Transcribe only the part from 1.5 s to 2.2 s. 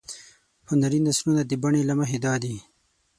بڼې له مخې